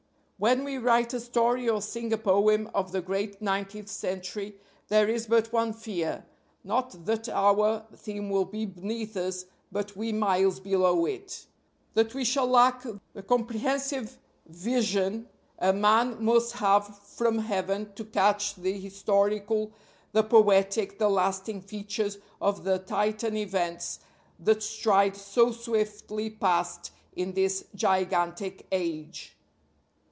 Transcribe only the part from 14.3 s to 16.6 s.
vision a man must